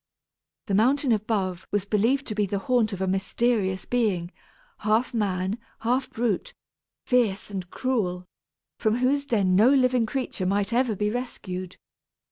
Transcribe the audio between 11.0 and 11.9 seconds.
rescued.